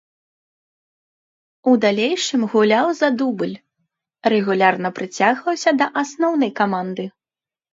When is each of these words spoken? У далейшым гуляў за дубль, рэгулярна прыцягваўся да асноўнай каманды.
У 1.71 1.73
далейшым 1.83 2.41
гуляў 2.53 2.87
за 3.01 3.09
дубль, 3.19 3.55
рэгулярна 4.35 4.89
прыцягваўся 4.99 5.69
да 5.83 5.93
асноўнай 6.03 6.51
каманды. 6.63 7.05